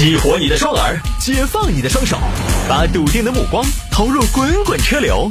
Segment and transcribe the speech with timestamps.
[0.00, 2.16] 激活你的双耳，解放你的双手，
[2.66, 5.30] 把笃定的目光投入滚滚车流。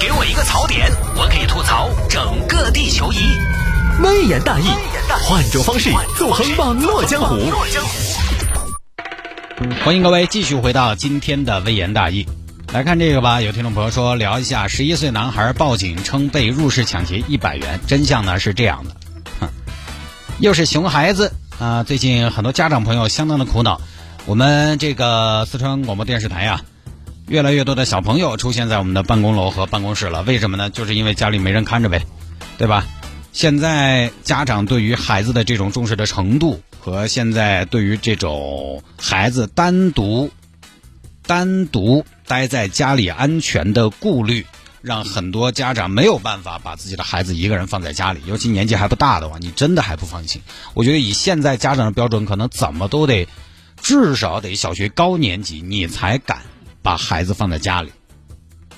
[0.00, 3.18] 给我一个槽点，我可以吐槽整个地球仪。
[4.02, 4.64] 微言大义，
[5.22, 7.36] 换种方式纵横网络江湖。
[9.84, 12.26] 欢迎各位继续回到今天的微言大义。
[12.72, 18.96] 来看这个吧，有听众朋友说聊一下，十一岁男孩报警称被入室抢劫一百元，真相呢是这样的，
[19.38, 19.48] 哼，
[20.40, 21.82] 又是熊孩子啊！
[21.82, 23.80] 最近很多家长朋友相当的苦恼，
[24.26, 26.62] 我们这个四川广播电视台呀，
[27.26, 30.70] 越来越多的小朋友出现在我们的办公楼和办公室了，为什么呢？
[30.70, 32.06] 就是因为家里没人看着呗，
[32.58, 32.86] 对吧？
[33.32, 40.30] 现在家长对于孩子的这种重视的程度，和现在对于这种孩子单独
[41.26, 44.46] 单独待在家里安全的顾虑，
[44.80, 50.40] 让很多家长没有办法把自己的孩子一个人放在家里，尤其年纪还不大的话，你真的还不放心。
[50.74, 53.26] 我觉得以现在家长的标准，可能怎么都得
[53.82, 56.38] 至少得小学高年级，你才敢
[56.82, 57.90] 把孩子放在家里。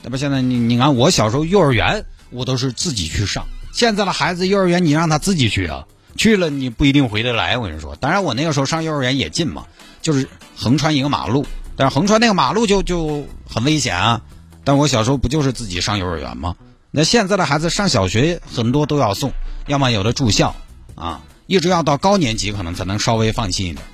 [0.03, 3.45] 那么现在你你看，我小时候幼儿园，我都是自己去上。
[3.73, 5.87] 现在的孩子幼儿园，你让他自己去啊，
[6.17, 7.59] 去了你不一定回得来。
[7.59, 9.67] 我跟你说，当然我那个时候上幼儿园也近嘛，
[10.01, 11.47] 就是横穿一个马路，
[11.77, 14.23] 但是横穿那个马路就就很危险啊。
[14.65, 16.57] 但我小时候不就是自己上幼儿园吗？
[16.91, 19.33] 那现在的孩子上小学很多都要送，
[19.67, 20.55] 要么有的住校
[20.95, 23.85] 啊，一直要到高年级可能才能稍微放心一点。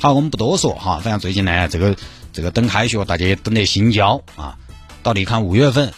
[0.00, 1.96] 好，我们不多说哈，反正最近呢，这个
[2.32, 4.56] 这个等开学，大家也等得心焦啊。
[5.02, 5.92] 到底看五月份。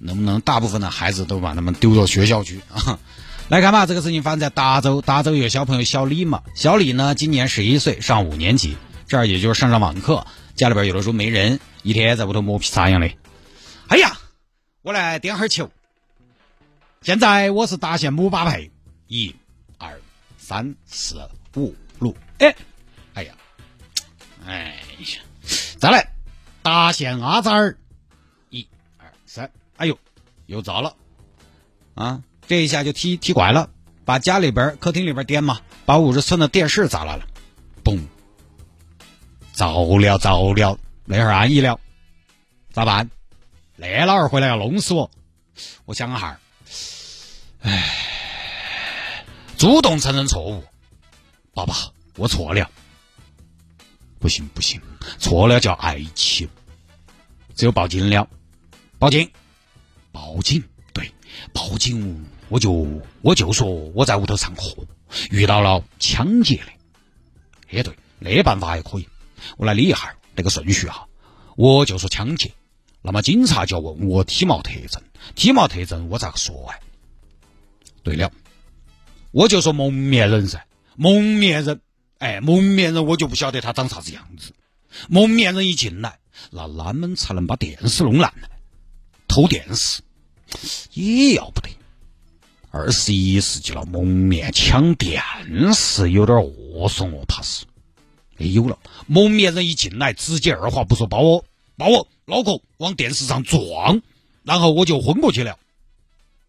[0.00, 2.98] 能不能大部分的孩子都把他们丢到学校去啊？
[3.48, 8.76] 来看吧，这个事情发生在达州，达州有小朋友小李嘛，小李呢今年十一岁，上五年级，
[9.08, 13.08] 这儿也就是上上网课，家里边有的时候没人，一天在屋头磨皮擦样的。
[13.88, 14.18] 哎呀，
[14.82, 15.70] 我来点哈球。
[17.02, 18.70] 现在我是达县姆巴佩，
[19.06, 19.34] 一、
[19.78, 20.00] 二、
[20.38, 22.54] 三、四、五、六，哎，
[23.14, 23.34] 哎呀，
[24.46, 25.20] 哎呀，
[25.78, 26.12] 再来
[26.62, 27.76] 达县阿扎尔。
[29.76, 29.98] 哎呦，
[30.46, 30.94] 又糟了，
[31.94, 32.22] 啊！
[32.46, 33.68] 这一下就踢踢拐了，
[34.04, 37.26] 把家里边客厅里边颠嘛，把五十寸的电视砸烂了，
[37.82, 38.00] 嘣！
[39.52, 41.80] 糟了糟了，那会安逸了，
[42.72, 43.10] 咋办？
[43.76, 45.10] 那老二回来要弄死我！
[45.84, 46.40] 我想哈儿，
[47.62, 49.24] 唉，
[49.56, 50.64] 主动承认错误，
[51.52, 51.74] 爸爸，
[52.16, 52.70] 我错了。
[54.20, 54.80] 不行不行，
[55.18, 56.48] 错了叫爱情，
[57.54, 58.28] 只有报警了，
[58.98, 59.30] 报警。
[60.12, 60.62] 报警，
[60.92, 61.12] 对，
[61.52, 64.76] 报警，我就我就说我在屋头上课，
[65.30, 66.72] 遇到了抢劫的。
[67.70, 69.08] 也，对，那办法还可以。
[69.56, 71.08] 我来理一下那个顺序哈，
[71.56, 72.52] 我就说抢劫，
[73.06, 75.02] 那么警察就要问我体貌特征，
[75.34, 76.80] 体貌特征我咋个说哎？
[78.02, 78.32] 对了，
[79.30, 80.64] 我就说蒙面人噻，
[80.96, 81.82] 蒙面人，
[82.16, 84.54] 哎，蒙面人我就不晓得他长啥子样子。
[85.10, 86.18] 蒙面人一进来，
[86.50, 88.48] 那啷们才能把电视弄烂呢？
[89.28, 90.00] 偷电视
[90.94, 91.68] 也要不得，
[92.70, 95.22] 二十一世纪了，蒙面抢电
[95.74, 97.66] 视有点恶怂哦，怕是。
[98.38, 101.44] 哎，有了，蒙面人一进来，直接二话不说，把我
[101.76, 104.00] 把我脑壳往电视上撞，
[104.42, 105.58] 然后我就昏过去了。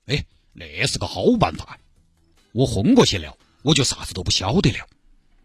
[0.06, 1.78] 哎，那是个好办法。
[2.52, 4.88] 我昏过去了，我就啥子都不晓得了。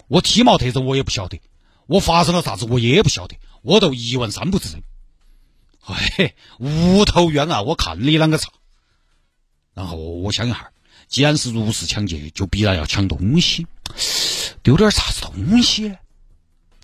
[0.08, 1.40] 我体貌特征我也不晓得，
[1.86, 4.68] 我发生了啥子我也不晓得，我都一问三不知。
[5.82, 7.62] 哎，无头冤啊！
[7.62, 8.50] 我看你啷个查？
[9.72, 10.70] 然后我想一下，
[11.08, 13.66] 既然是入室抢劫，就必然要抢东西，
[14.62, 15.96] 丢点啥子东西？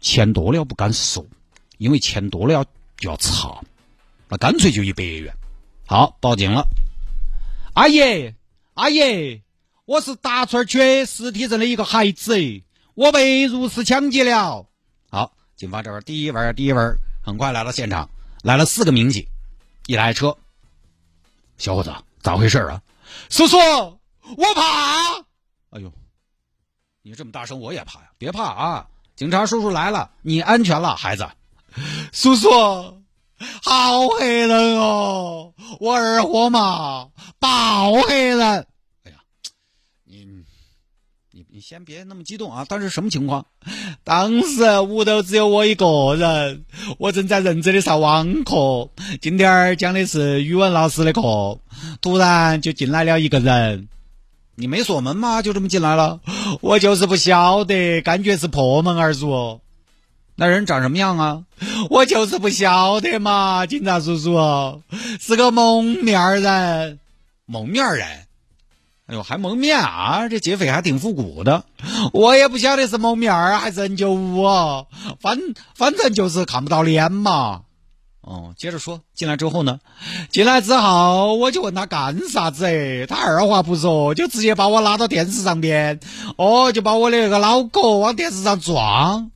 [0.00, 1.24] 钱多了不敢说，
[1.78, 2.64] 因为钱多了要
[3.00, 3.60] 要查，
[4.28, 5.34] 那干脆就一百元。
[5.86, 6.66] 好，报警了。
[7.74, 8.34] 阿姨，
[8.74, 9.42] 阿姨，
[9.84, 12.34] 我是达村缺实体证的一个孩子，
[12.94, 14.66] 我被入室抢劫了。
[15.10, 16.80] 好，警方这边第一位，第一位，
[17.22, 18.08] 很快来到现场。
[18.42, 19.26] 来了四个民警，
[19.86, 20.36] 一台车。
[21.58, 22.82] 小伙子，咋回事啊？
[23.28, 25.18] 叔叔，我怕。
[25.70, 25.92] 哎呦，
[27.02, 28.10] 你这么大声，我也怕呀！
[28.18, 31.28] 别怕啊，警察叔叔来了，你安全了，孩子。
[32.12, 32.48] 叔叔，
[33.62, 37.08] 好黑人哦，我二货嘛，
[37.38, 38.40] 爆黑人。
[39.04, 39.16] 哎呀
[40.04, 40.24] 你
[41.32, 42.64] 你你先别那么激动啊！
[42.64, 43.46] 当时什么情况？
[44.04, 46.64] 当时屋头只有我一个人，
[46.98, 48.88] 我正在认真的上网课。
[49.20, 51.58] 今天讲的是语文老师的课，
[52.00, 53.88] 突然就进来了一个人。
[54.54, 55.42] 你没锁门吗？
[55.42, 56.20] 就这么进来了？
[56.62, 59.60] 我就是不晓得，感觉是破门而入。
[60.38, 61.42] 那人长什么样啊？
[61.88, 64.82] 我就是不晓得嘛，警察叔叔，
[65.18, 66.98] 是个蒙面人。
[67.46, 68.06] 蒙面人？
[69.06, 70.28] 哎呦，还蒙面啊！
[70.28, 71.64] 这劫匪还挺复古的。
[72.12, 74.44] 我也不晓得是蒙面儿还是 N 九五，
[75.20, 75.38] 反
[75.74, 77.62] 反正就是看不到脸嘛。
[78.20, 79.78] 哦，接着说，进来之后呢？
[80.30, 83.06] 进来之后我就问他干啥子？
[83.08, 86.00] 他二话不说就直接把我拉到电视上边，
[86.36, 89.30] 哦，就把我的那个脑壳往电视上撞。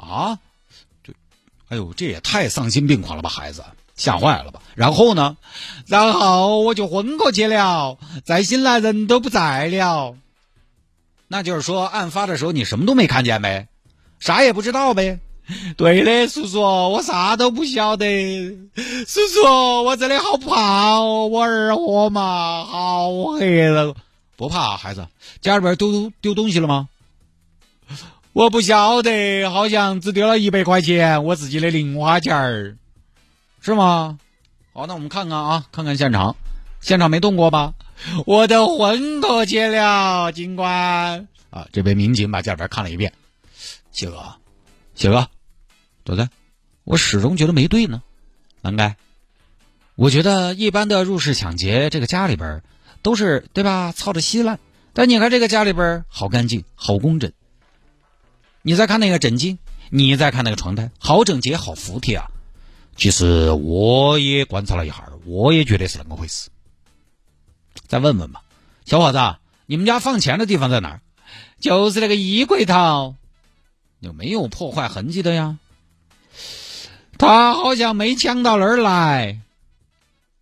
[0.00, 0.38] 啊？
[1.04, 1.12] 这，
[1.68, 3.64] 哎呦，这也太丧心病狂了吧，孩子！
[3.96, 4.62] 吓坏了吧？
[4.74, 5.36] 然后呢？
[5.86, 10.16] 然后我就昏过去了，再醒来人都不在了。
[11.28, 13.68] 那就是说，案发的时候你什么都没看见呗，
[14.18, 15.20] 啥也不知道呗？
[15.76, 18.50] 对的，叔叔，我啥都不晓得。
[19.06, 23.94] 叔叔，我真的好怕哦，我二货嘛，好黑了。
[24.36, 25.06] 不怕，孩子，
[25.42, 26.88] 家里边丢丢东西了吗？
[28.32, 32.76] 我不晓得，好像只丢了一百块钱，我自己的零花钱儿。
[33.60, 34.20] 是吗？
[34.72, 36.36] 好，那我们看看啊，看看现场，
[36.80, 37.74] 现场没动过吧？
[38.26, 41.66] 我的魂过去了，警官啊！
[41.72, 43.12] 这位民警把家里边看了一遍，
[43.90, 44.36] 谢哥，
[44.94, 45.28] 谢哥，
[46.04, 46.28] 对不对？
[46.84, 48.00] 我始终觉得没对呢。
[48.62, 48.96] 难该，
[49.96, 52.62] 我觉得一般的入室抢劫，这个家里边
[53.02, 53.90] 都是对吧？
[53.90, 54.60] 操着稀烂，
[54.94, 57.32] 但你看这个家里边好干净，好工整。
[58.62, 59.58] 你再看那个枕巾，
[59.90, 62.30] 你再看那个床单，好整洁，好服帖啊！
[62.96, 66.50] 其实我也观察了一下，我也觉得是那么回事。
[67.86, 68.42] 再问问吧，
[68.84, 71.00] 小伙子，你们家放钱的地方在哪儿？
[71.58, 73.16] 就是那个衣柜头，
[74.00, 75.58] 有没有破坏痕迹的呀？
[77.16, 79.40] 他好像没抢到人来。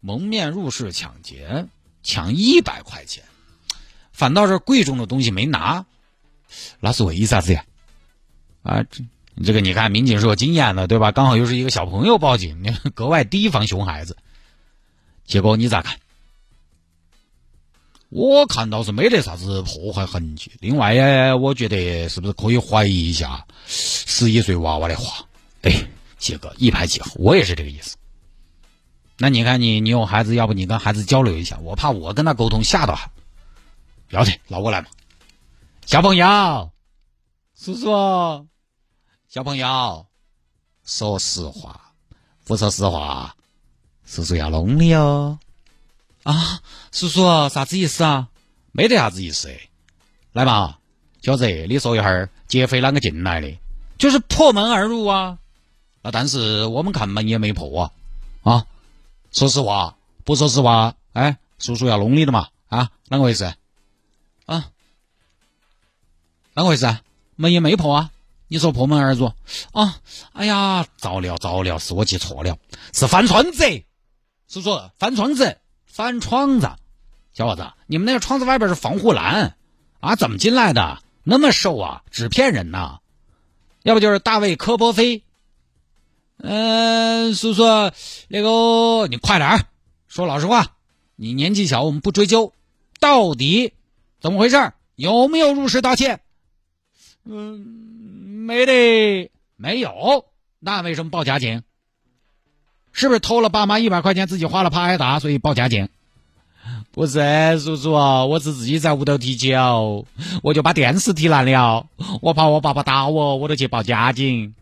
[0.01, 1.67] 蒙面入室抢劫，
[2.03, 3.25] 抢一百块钱，
[4.13, 5.87] 反倒是贵重的东西没拿，
[6.81, 7.65] 那是为啥子呀？
[8.69, 9.05] 啊，这。
[9.45, 11.13] 这个你看，民警是有经验的，对吧？
[11.13, 14.17] 刚好又是一个小朋友报警，你格外提防熊孩子。
[15.25, 15.97] 结果你咋看？
[18.09, 20.51] 我看到是没得啥子破坏痕迹。
[20.59, 25.25] 另外呀，我觉得是不是可以怀疑一下十一岁娃娃的话？
[25.63, 25.87] 哎，
[26.19, 27.97] 杰哥一拍即合，我也是这个意思。
[29.19, 31.57] 那你看你，你有孩子，要不你跟孩子交流一下？
[31.63, 33.09] 我怕我跟他沟通吓到他。
[34.09, 34.89] 不要紧，老过来嘛。
[35.87, 36.73] 小朋友，
[37.57, 38.49] 叔叔。
[39.29, 40.07] 小朋友，
[40.87, 41.93] 说实话，
[42.47, 43.37] 不说实话，
[44.07, 45.39] 叔叔要弄你哦。
[46.23, 47.21] 啊，叔叔，
[47.51, 48.31] 啥子意思啊？
[48.73, 49.55] 没得啥子意思。
[50.33, 50.79] 来嘛，
[51.21, 53.55] 小子，你说一下，劫匪啷个进来的？
[53.99, 55.39] 就是破门而入啊。
[56.01, 57.93] 啊，但是我们看门也没破啊。
[58.45, 58.67] 啊，
[59.31, 62.49] 说实话，不说实话，哎，叔叔要弄你的嘛。
[62.69, 63.45] 啊，啷个回事？
[64.47, 64.71] 啊，
[66.55, 66.99] 啷个回事？
[67.37, 68.11] 门也没破啊。
[68.49, 69.33] 你说破门而入
[69.73, 70.01] 啊？
[70.33, 72.57] 哎呀，糟了糟了，是我记错了，
[72.93, 73.65] 是翻窗子。
[74.49, 76.71] 叔叔，翻窗子，翻窗子。
[77.35, 79.57] 小伙子，你们那个窗子外边是防护栏
[80.01, 80.17] 啊？
[80.17, 80.99] 怎么进来的？
[81.23, 83.01] 那么瘦啊，纸片人呐？
[83.83, 85.23] 要不就是大卫科波菲？
[86.39, 87.63] 嗯，叔叔，
[88.29, 89.67] 那个你快点
[90.09, 90.75] 说老实话。
[91.17, 92.55] 你年纪小，我们不追究。
[93.01, 93.75] 到底
[94.21, 94.73] 怎么回事？
[94.95, 96.21] 有没有入室盗窃？
[97.25, 97.98] 嗯。
[98.49, 100.25] 没得，没有，
[100.59, 101.63] 那为什么报假警？
[102.93, 105.91] 是不是偷了爸妈一百块钱，自己花了怕挨打，所以报假警？
[106.91, 110.07] 不是，叔叔，我是自己在屋头踢球，
[110.43, 111.89] 我就把电视踢烂了，
[112.23, 114.55] 我怕我爸爸打我，我都去报假警。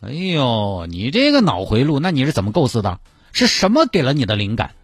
[0.00, 2.98] 哎呦，你这个脑回路，那你是怎么构思的？
[3.32, 4.74] 是什么给了你的灵感？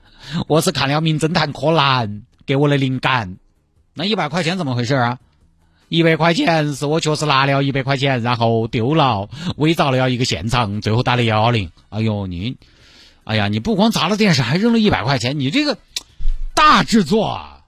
[0.49, 2.09] 我是看了《名侦探柯南》
[2.45, 3.39] 给我的灵感。
[3.95, 5.19] 那一百块钱怎么回事啊？
[5.91, 11.73] 一百块钱是我确实拿了一百块钱，然后丢了，伪造了一个现场，最后打了幺幺零。
[11.89, 12.59] 哎呦你，
[13.25, 15.79] 哎呀你不光砸了电视，还扔了一百块钱，你这个
[16.55, 17.65] 大制作啊！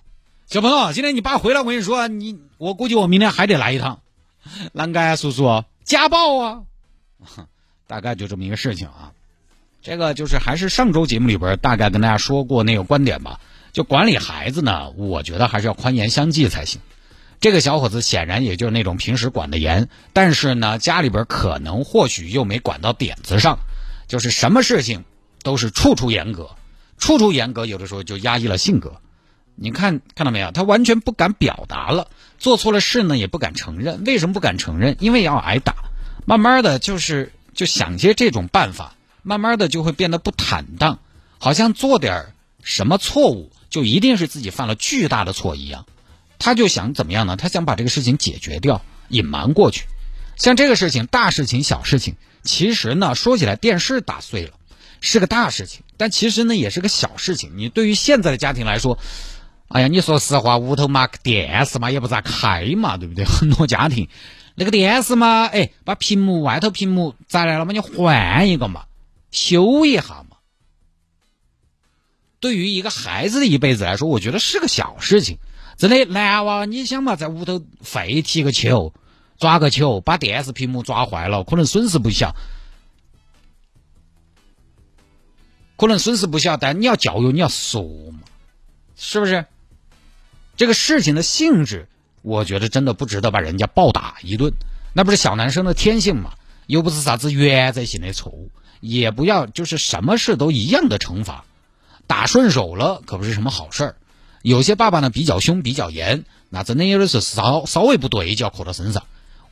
[0.46, 3.98] 小朋友，今天你爸回来，我跟你说，你我估计我明天还得来一趟。
[4.72, 6.62] 啷个叔叔家暴啊？
[7.88, 9.10] 大概就这么一个事情啊。
[9.82, 13.40] 这个就是还是上周节目里边大概跟大家说过那个观点吧。
[13.72, 16.80] 就管理孩子呢，我觉得还是要宽严相济才行。
[17.42, 23.58] 这个小伙子显然也就是那种平时管的严，但是呢，家里边可能或许又没管到点子上，
[24.06, 25.04] 就是什么事情
[25.42, 26.50] 都是处处严格，
[26.98, 29.00] 处处严格，有的时候就压抑了性格。
[29.56, 30.52] 你看看到没有？
[30.52, 32.06] 他完全不敢表达了，
[32.38, 34.04] 做错了事呢也不敢承认。
[34.04, 34.96] 为什么不敢承认？
[35.00, 35.74] 因为要挨打。
[36.24, 38.94] 慢慢的就是就想些这种办法，
[39.24, 41.00] 慢慢的就会变得不坦荡，
[41.38, 45.86] 好像做点什么错误就一定是自己犯了巨大的错一样。
[46.44, 47.36] 他就想怎么样呢？
[47.36, 49.84] 他想把这个事情解决掉，隐瞒过去。
[50.36, 54.54] 像这个事情，大事情、小事情，其实呢，说起来电视打碎了
[55.00, 57.52] 是个大事情，但其实呢也是个小事情。
[57.54, 58.98] 你对于现在的家庭来说，
[59.68, 63.22] 哎呀，你说实话，屋头嘛电视嘛也不咋开嘛，对不对？
[63.38, 64.08] 很多家庭
[64.56, 68.86] 那个电视嘛，哎，把屏幕外头屏幕砸来了嘛，你换一个嘛，
[69.30, 70.38] 修一下嘛。
[72.40, 75.38] 对于一个孩子的一辈子来说，我觉得是个小事情。
[75.82, 78.94] 真的，男娃，你想嘛，在屋头废踢个球，
[79.36, 82.36] 抓个球，把电视屏幕抓坏了，可能损失不小，
[85.76, 86.56] 可能损失不小。
[86.56, 88.20] 但你要教育，你要说嘛，
[88.94, 89.44] 是不是？
[90.56, 91.88] 这个事情的性质，
[92.22, 94.52] 我觉得真的不值得把人家暴打一顿，
[94.92, 96.34] 那不是小男生的天性嘛？
[96.68, 101.44] 又不是啥子原则性的错误，也不要就是什么事都一样的惩罚，
[102.06, 103.96] 打顺手了可不是什么好事儿。
[104.42, 109.04] 有些爸爸呢比较凶比较严，那真的有的时候稍稍微不对就要扣到身上。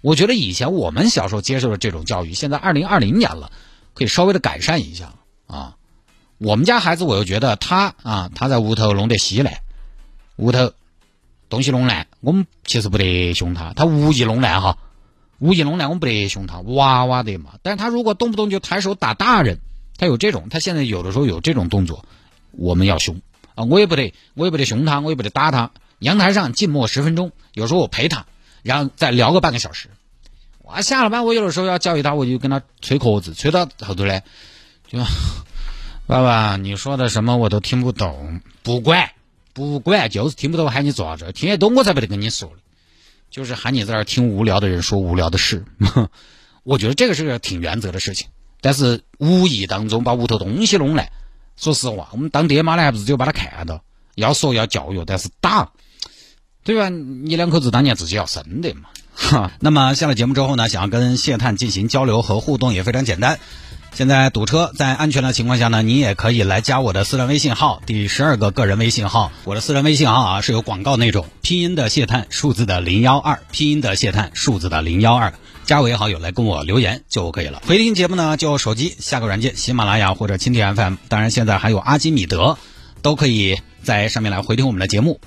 [0.02, 3.50] 我觉得以前我们小时候接受的这种教育，现在二零二零年了，
[3.94, 5.14] 可以稍微的改善一下
[5.46, 5.76] 啊。
[6.38, 9.54] 我们家孩子我又觉得他啊他在屋头弄得稀烂，
[10.36, 10.72] 屋头。
[11.48, 14.78] 东西弄烂，我们其实不得凶他，他无意弄烂哈，
[15.40, 17.54] 无意弄烂我们不得凶他，娃娃的嘛。
[17.62, 19.58] 但是他如果动不动就抬手打大人，
[19.98, 22.04] 他有这种，他现在有的时候有这种动作，
[22.52, 23.20] 我们要凶
[23.68, 25.70] 我也不得，我也不得凶他，我也不得打他。
[25.98, 28.26] 阳台上静默十分钟，有时候我陪他，
[28.62, 29.88] 然后再聊个半个小时。
[30.58, 34.20] 我下了班，我有的时候要教育他，我就跟他吹壳子，吹到后头呢，
[34.88, 34.98] 就
[36.06, 39.10] 爸爸你说的什么我都听不懂，不管。
[39.52, 42.52] 不管，就是听不懂，喊你做啥子，听得懂我才不得跟你说
[43.30, 45.64] 就是喊你在这儿听无聊的人说无聊的事。
[46.62, 48.28] 我觉得这个是个挺原则的事情，
[48.60, 51.10] 但是无意当中把屋头东西弄来，
[51.60, 53.82] 说实话，我们当爹妈的还不是只有把他看到，
[54.14, 55.70] 要说要教育，但是打，
[56.64, 56.88] 对吧？
[56.88, 58.88] 你两口子当年自己要生的嘛。
[59.14, 63.38] 哈，那么下了节目之后呢，想要跟谢探进行交流和互动也非常简单。
[63.92, 69.30] 现在堵车，在安全的情况下呢，你也可以来加我的私人微信号，第十二个个人微信号。
[69.44, 75.34] 我的私人微信号啊是有广告那种，拼音的谢探，数字的零幺二，拼音的谢探，数字的零幺二，
[75.70, 77.62] 加为好友来跟我留言就可以了。
[77.64, 82.58] 回听节目呢，就手机下个软件，喜马拉雅或者蜻蜓 FM，当然现在还有阿基米德，
[83.02, 85.20] 都可以在上面来回听我们的节目。